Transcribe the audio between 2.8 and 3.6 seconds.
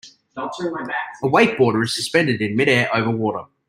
over water.